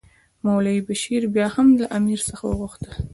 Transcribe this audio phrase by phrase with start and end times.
[0.43, 2.91] مولوي بشیر بیا هم له امیر څخه وغوښتل.